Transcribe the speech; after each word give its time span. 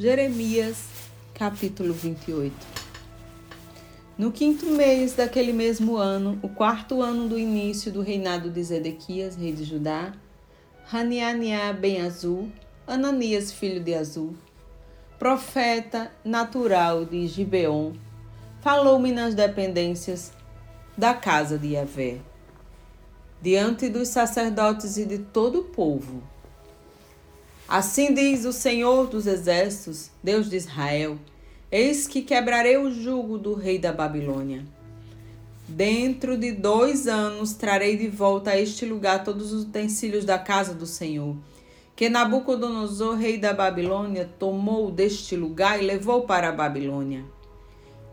Jeremias, 0.00 0.84
capítulo 1.34 1.92
28. 1.92 2.54
No 4.16 4.30
quinto 4.30 4.66
mês 4.66 5.14
daquele 5.14 5.52
mesmo 5.52 5.96
ano, 5.96 6.38
o 6.40 6.48
quarto 6.48 7.02
ano 7.02 7.28
do 7.28 7.36
início 7.36 7.90
do 7.90 8.00
reinado 8.00 8.48
de 8.48 8.62
Zedequias, 8.62 9.34
rei 9.34 9.52
de 9.52 9.64
Judá, 9.64 10.12
Hanianiah 10.92 11.72
ben 11.72 12.00
Azul, 12.02 12.48
Ananias, 12.86 13.50
filho 13.50 13.82
de 13.82 13.92
Azul, 13.92 14.36
profeta 15.18 16.12
natural 16.24 17.04
de 17.04 17.26
Gibeon, 17.26 17.94
falou-me 18.60 19.10
nas 19.10 19.34
dependências 19.34 20.32
da 20.96 21.12
casa 21.12 21.58
de 21.58 21.72
Yahvé, 21.72 22.18
diante 23.42 23.88
dos 23.88 24.06
sacerdotes 24.06 24.96
e 24.96 25.04
de 25.04 25.18
todo 25.18 25.58
o 25.58 25.64
povo 25.64 26.22
Assim 27.68 28.14
diz 28.14 28.46
o 28.46 28.52
Senhor 28.52 29.08
dos 29.08 29.26
Exércitos, 29.26 30.10
Deus 30.22 30.48
de 30.48 30.56
Israel: 30.56 31.18
Eis 31.70 32.06
que 32.06 32.22
quebrarei 32.22 32.78
o 32.78 32.90
jugo 32.90 33.36
do 33.36 33.52
rei 33.52 33.78
da 33.78 33.92
Babilônia. 33.92 34.64
Dentro 35.68 36.38
de 36.38 36.50
dois 36.50 37.06
anos 37.06 37.52
trarei 37.52 37.94
de 37.94 38.08
volta 38.08 38.52
a 38.52 38.58
este 38.58 38.86
lugar 38.86 39.22
todos 39.22 39.52
os 39.52 39.64
utensílios 39.64 40.24
da 40.24 40.38
casa 40.38 40.72
do 40.72 40.86
Senhor, 40.86 41.36
que 41.94 42.08
Nabucodonosor, 42.08 43.16
rei 43.18 43.36
da 43.36 43.52
Babilônia, 43.52 44.26
tomou 44.38 44.90
deste 44.90 45.36
lugar 45.36 45.78
e 45.78 45.84
levou 45.84 46.22
para 46.22 46.48
a 46.48 46.52
Babilônia. 46.52 47.22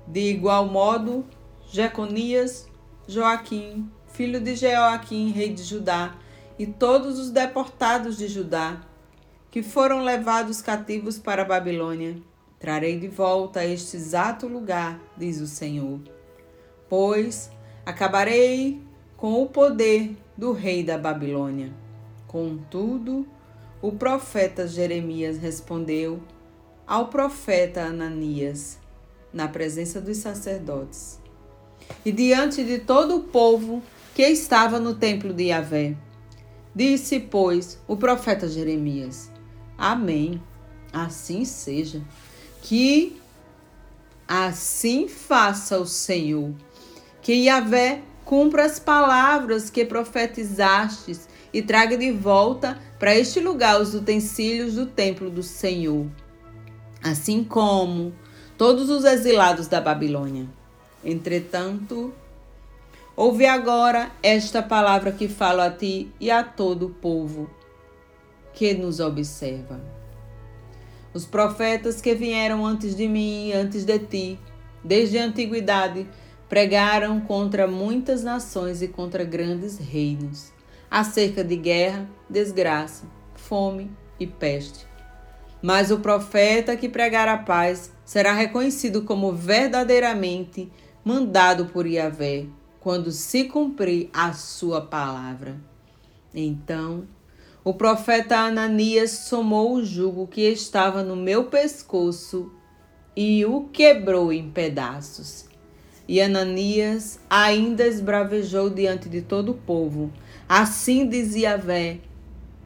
De 0.06 0.20
igual 0.20 0.66
modo, 0.66 1.24
Jeconias, 1.72 2.68
Joaquim, 3.08 3.90
filho 4.12 4.42
de 4.42 4.54
Jeoaquim, 4.54 5.32
rei 5.32 5.54
de 5.54 5.64
Judá, 5.64 6.14
e 6.60 6.68
todos 6.68 7.18
os 7.18 7.30
deportados 7.30 8.18
de 8.18 8.28
Judá, 8.28 8.82
que 9.56 9.64
foram 9.64 10.04
levados 10.04 10.62
cativos 10.62 11.18
para 11.18 11.44
a 11.44 11.46
Babilônia. 11.46 12.18
Trarei 12.60 13.00
de 13.00 13.08
volta 13.08 13.62
a 13.62 13.66
este 13.66 13.96
exato 13.96 14.50
lugar, 14.50 15.00
diz 15.16 15.40
o 15.40 15.48
Senhor. 15.48 16.02
Pois 16.90 17.50
acabarei 17.86 18.82
com 19.16 19.42
o 19.42 19.46
poder 19.46 20.14
do 20.36 20.52
rei 20.52 20.84
da 20.84 20.98
Babilônia. 20.98 21.72
Contudo, 22.28 23.26
o 23.82 23.94
profeta 23.94 24.68
Jeremias 24.68 25.38
respondeu 25.38 26.22
ao 26.86 27.08
profeta 27.08 27.84
Ananias, 27.84 28.78
na 29.32 29.48
presença 29.48 30.02
dos 30.02 30.18
sacerdotes, 30.18 31.18
e 32.04 32.12
diante 32.12 32.62
de 32.62 32.80
todo 32.80 33.16
o 33.16 33.24
povo 33.24 33.82
que 34.14 34.24
estava 34.24 34.82
no 34.82 34.96
templo 34.96 35.34
de 35.34 35.46
Yahvé. 35.46 35.96
Disse, 36.76 37.22
pois, 37.22 37.80
o 37.88 37.96
profeta 37.96 38.50
Jeremias: 38.50 39.34
Amém. 39.78 40.42
Assim 40.92 41.46
seja. 41.46 42.02
Que 42.62 43.20
assim 44.28 45.08
faça 45.08 45.80
o 45.80 45.86
Senhor. 45.86 46.54
Que 47.22 47.34
Yahvé 47.34 48.02
cumpra 48.24 48.66
as 48.66 48.80
palavras 48.80 49.70
que 49.70 49.86
profetizastes 49.86 51.28
e 51.54 51.62
traga 51.62 51.98
de 51.98 52.12
volta 52.12 52.78
para 53.00 53.16
este 53.16 53.40
lugar 53.40 53.80
os 53.80 53.94
utensílios 53.94 54.74
do 54.74 54.86
templo 54.86 55.30
do 55.30 55.44
Senhor, 55.44 56.08
assim 57.04 57.44
como 57.44 58.14
todos 58.58 58.90
os 58.90 59.06
exilados 59.06 59.68
da 59.68 59.80
Babilônia. 59.80 60.48
Entretanto, 61.04 62.14
ouve 63.16 63.46
agora 63.46 64.12
esta 64.24 64.62
palavra 64.62 65.12
que 65.12 65.28
falo 65.28 65.62
a 65.62 65.70
ti 65.70 66.12
e 66.20 66.32
a 66.32 66.44
todo 66.44 66.88
o 66.88 66.90
povo 66.90 67.50
que 68.56 68.74
nos 68.74 69.00
observa. 69.00 69.80
Os 71.14 71.26
profetas 71.26 72.02
que 72.02 72.16
vieram 72.16 72.66
antes 72.66 72.96
de 72.96 73.08
mim 73.08 73.50
e 73.50 73.54
antes 73.54 73.86
de 73.86 74.00
ti, 74.00 74.40
desde 74.84 75.20
a 75.20 75.26
antiguidade, 75.26 76.08
pregaram 76.50 77.20
contra 77.22 77.68
muitas 77.68 78.24
nações 78.24 78.82
e 78.82 78.88
contra 78.88 79.24
grandes 79.24 79.78
reinos, 79.78 80.52
acerca 80.90 81.44
de 81.44 81.56
guerra, 81.56 82.10
desgraça, 82.30 83.06
fome 83.36 83.92
e 84.20 84.26
peste. 84.26 84.88
Mas 85.62 85.92
o 85.92 86.00
profeta 86.00 86.76
que 86.76 86.88
pregar 86.88 87.28
a 87.28 87.38
paz 87.38 87.92
será 88.04 88.34
reconhecido 88.34 89.04
como 89.04 89.32
verdadeiramente 89.32 90.72
mandado 91.04 91.68
por 91.68 91.88
Yahvé, 91.88 92.46
quando 92.80 93.12
se 93.12 93.46
cumprir 93.46 94.10
a 94.14 94.34
sua 94.34 94.82
palavra. 94.82 95.58
Então 96.34 97.08
o 97.66 97.74
profeta 97.74 98.38
Ananias 98.38 99.10
somou 99.10 99.74
o 99.74 99.84
jugo 99.84 100.28
que 100.28 100.42
estava 100.42 101.02
no 101.02 101.16
meu 101.16 101.46
pescoço 101.46 102.52
e 103.18 103.44
o 103.44 103.62
quebrou 103.74 104.32
em 104.32 104.52
pedaços. 104.52 105.46
E 106.08 106.22
Ananias 106.22 107.20
ainda 107.28 107.88
esbravejou 107.88 108.70
diante 108.70 109.10
de 109.10 109.24
todo 109.24 109.54
o 109.54 109.56
povo. 109.56 110.14
Assim 110.48 111.10
dizia 111.10 111.58
Vé: 111.58 111.98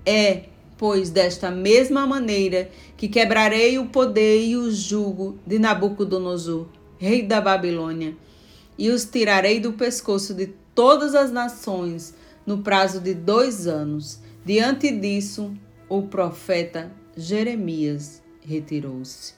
É, 0.06 0.44
pois, 0.78 1.10
desta 1.10 1.50
mesma 1.50 2.06
maneira 2.06 2.70
que 2.98 3.08
quebrarei 3.08 3.80
o 3.80 3.86
poder 3.86 4.44
e 4.44 4.58
o 4.58 4.70
jugo 4.70 5.40
de 5.48 5.60
Nabucodonosor, 5.60 6.68
rei 6.98 7.24
da 7.24 7.40
Babilônia, 7.40 8.18
e 8.78 8.90
os 8.90 9.06
tirarei 9.06 9.62
do 9.62 9.72
pescoço 9.72 10.34
de 10.34 10.48
todas 10.76 11.16
as 11.16 11.32
nações 11.32 12.14
no 12.46 12.58
prazo 12.58 13.00
de 13.00 13.14
dois 13.14 13.66
anos 13.66 14.28
Diante 14.46 14.90
disso, 14.92 15.54
o 15.88 16.04
profeta 16.04 16.92
Jeremias 17.16 18.22
retirou-se. 18.42 19.34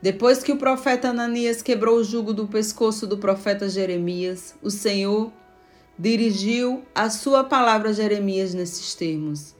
Depois 0.00 0.42
que 0.42 0.52
o 0.52 0.56
profeta 0.56 1.08
Ananias 1.08 1.60
quebrou 1.60 1.96
o 1.96 2.04
jugo 2.04 2.32
do 2.32 2.46
pescoço 2.46 3.06
do 3.06 3.18
profeta 3.18 3.68
Jeremias, 3.68 4.54
o 4.62 4.70
Senhor 4.70 5.32
dirigiu 5.98 6.84
a 6.94 7.10
sua 7.10 7.42
palavra 7.42 7.90
a 7.90 7.92
Jeremias 7.92 8.54
nesses 8.54 8.94
termos: 8.94 9.56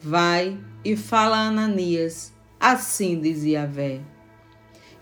Vai 0.00 0.58
e 0.84 0.96
fala 0.96 1.36
a 1.36 1.48
Ananias, 1.48 2.32
assim 2.58 3.20
dizia 3.20 3.64
Vé. 3.64 4.00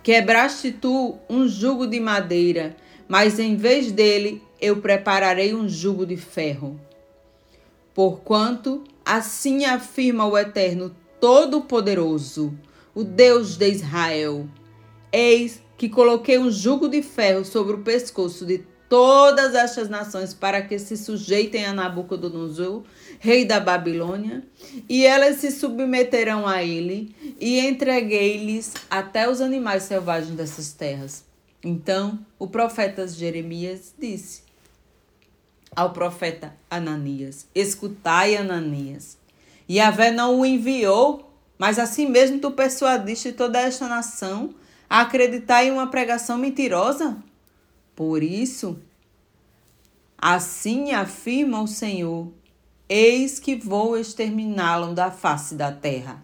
Quebraste 0.03 0.71
tu 0.71 1.19
um 1.31 1.49
jugo 1.49 1.87
de 1.87 1.99
madeira, 1.99 2.77
mas 3.09 3.39
em 3.39 3.56
vez 3.56 3.91
dele 3.91 4.43
eu 4.61 4.83
prepararei 4.83 5.55
um 5.55 5.66
jugo 5.66 6.05
de 6.05 6.19
ferro. 6.19 6.78
Porquanto 7.94 8.82
assim 9.05 9.65
afirma 9.65 10.27
o 10.27 10.37
Eterno 10.37 10.94
Todo-Poderoso, 11.21 12.53
o 12.94 13.05
Deus 13.05 13.56
de 13.56 13.69
Israel: 13.69 14.49
Eis 15.12 15.62
que 15.77 15.88
coloquei 15.88 16.38
um 16.38 16.50
jugo 16.50 16.88
de 16.88 17.03
ferro 17.03 17.44
sobre 17.44 17.75
o 17.75 17.83
pescoço 17.83 18.44
de 18.44 18.65
todas 18.88 19.54
estas 19.54 19.88
nações 19.88 20.34
para 20.34 20.62
que 20.62 20.78
se 20.78 20.97
sujeitem 20.97 21.65
a 21.65 21.72
Nabucodonosor, 21.72 22.83
rei 23.19 23.44
da 23.44 23.59
Babilônia, 23.59 24.44
e 24.88 25.04
elas 25.04 25.37
se 25.37 25.50
submeterão 25.50 26.47
a 26.47 26.62
ele, 26.62 27.15
e 27.41 27.59
entreguei-lhes 27.59 28.75
até 28.91 29.28
os 29.28 29.41
animais 29.41 29.84
selvagens 29.84 30.37
dessas 30.37 30.72
terras. 30.72 31.25
Então 31.62 32.19
o 32.38 32.47
profeta 32.47 33.06
Jeremias 33.09 33.94
disse: 33.99 34.43
ao 35.74 35.92
profeta 35.92 36.54
Ananias: 36.70 37.46
Escutai, 37.54 38.36
Ananias. 38.36 39.16
E 39.68 39.76
Yahvé 39.76 40.10
não 40.10 40.40
o 40.40 40.46
enviou, 40.46 41.32
mas 41.58 41.78
assim 41.78 42.06
mesmo 42.08 42.38
tu 42.38 42.50
persuadiste 42.50 43.32
toda 43.32 43.60
esta 43.60 43.88
nação 43.88 44.54
a 44.88 45.00
acreditar 45.00 45.64
em 45.64 45.70
uma 45.70 45.86
pregação 45.86 46.36
mentirosa? 46.36 47.16
Por 47.96 48.22
isso, 48.22 48.78
assim 50.18 50.92
afirma 50.92 51.62
o 51.62 51.68
Senhor: 51.68 52.28
Eis 52.88 53.38
que 53.38 53.56
vou 53.56 53.96
exterminá-lo 53.96 54.94
da 54.94 55.10
face 55.10 55.54
da 55.54 55.72
terra. 55.72 56.22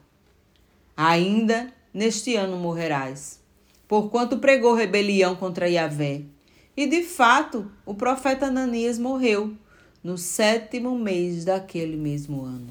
Ainda 0.96 1.72
neste 1.94 2.36
ano 2.36 2.56
morrerás, 2.56 3.40
porquanto 3.88 4.38
pregou 4.38 4.74
rebelião 4.74 5.34
contra 5.34 5.68
Yahvé 5.68 6.22
e 6.80 6.86
de 6.86 7.02
fato, 7.02 7.70
o 7.84 7.92
profeta 7.92 8.46
Ananias 8.46 8.98
morreu 8.98 9.54
no 10.02 10.16
sétimo 10.16 10.98
mês 10.98 11.44
daquele 11.44 11.94
mesmo 11.94 12.42
ano. 12.42 12.68